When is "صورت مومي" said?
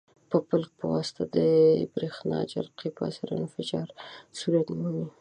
4.39-5.05